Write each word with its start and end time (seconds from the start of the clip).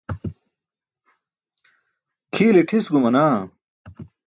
kʰiile 2.33 2.61
ṭhis 2.67 2.85
gumanaa 2.93 3.37